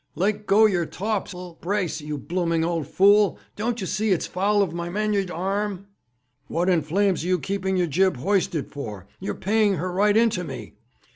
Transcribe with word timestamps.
'Let 0.15 0.47
go 0.47 0.65
your 0.65 0.87
tawps'l 0.87 1.59
brace, 1.61 2.01
you 2.01 2.17
blooming 2.17 2.65
old 2.65 2.87
fool! 2.87 3.37
Don't 3.55 3.81
you 3.81 3.85
see 3.85 4.09
it's 4.09 4.25
foul 4.25 4.63
of 4.63 4.73
my 4.73 4.89
mainyard 4.89 5.29
arm?' 5.29 5.85
'What 6.47 6.69
in 6.69 6.81
flames 6.81 7.23
are 7.23 7.27
you 7.27 7.37
keeping 7.37 7.77
your 7.77 7.85
jib 7.85 8.17
hoisted 8.17 8.71
for? 8.71 9.05
You're 9.19 9.35
paying 9.35 9.75
her 9.75 9.91
right 9.91 10.17
into 10.17 10.43
me!' 10.43 10.73